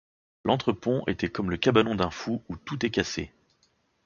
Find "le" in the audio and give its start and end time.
1.51-1.57